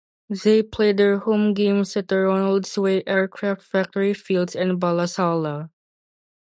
They 0.43 0.63
played 0.63 0.97
their 0.97 1.19
home 1.19 1.53
games 1.53 1.95
at 1.95 2.07
the 2.07 2.15
Ronaldsway 2.15 3.03
Aircraft 3.05 3.61
Factory 3.61 4.15
Fields 4.15 4.55
in 4.55 4.79
Ballasalla. 4.79 5.69